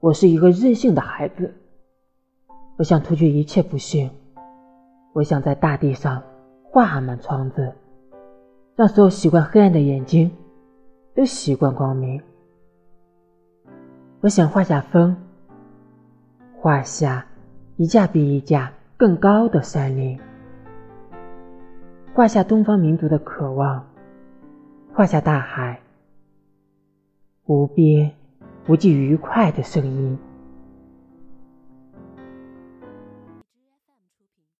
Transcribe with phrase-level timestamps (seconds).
[0.00, 1.52] 我是一个任性的孩子，
[2.76, 4.08] 我想除去一切不幸，
[5.12, 6.22] 我想在大地上
[6.62, 7.72] 画满窗子，
[8.76, 10.30] 让所有习惯黑暗的眼睛
[11.16, 12.22] 都习惯光明。
[14.20, 15.16] 我想画下风，
[16.60, 17.26] 画下
[17.76, 20.16] 一架比一架更高的山岭，
[22.14, 23.84] 画下东方民族的渴望，
[24.94, 25.80] 画下大海
[27.46, 28.17] 无边。
[28.68, 30.18] 不计愉快的声音。